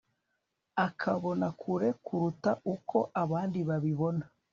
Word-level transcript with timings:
akabona 0.85 1.47
kure 1.61 1.89
kuruta 2.05 2.51
uko 2.73 2.97
abandi 3.23 3.59
babibona 3.67 4.23